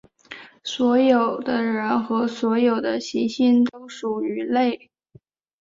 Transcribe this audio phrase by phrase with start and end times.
[0.63, 4.89] 所有的人和所有的行星都属于类。